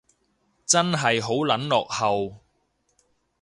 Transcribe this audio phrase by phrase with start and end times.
[0.65, 2.41] 真係好撚落後